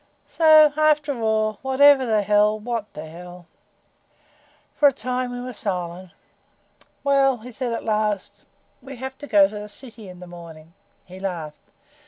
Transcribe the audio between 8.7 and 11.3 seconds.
"we have to go to the city in the morning." He